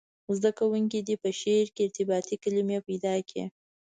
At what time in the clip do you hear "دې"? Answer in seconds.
1.07-1.15